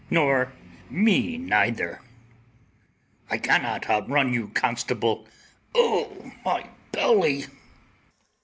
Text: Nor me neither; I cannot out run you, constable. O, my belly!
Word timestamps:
Nor 0.09 0.51
me 0.89 1.37
neither; 1.37 2.01
I 3.29 3.37
cannot 3.37 3.87
out 3.87 4.09
run 4.09 4.33
you, 4.33 4.47
constable. 4.47 5.27
O, 5.75 6.31
my 6.43 6.67
belly! 6.91 7.45